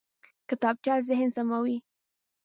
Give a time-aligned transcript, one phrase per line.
[0.49, 1.77] کتابچه ذهن سموي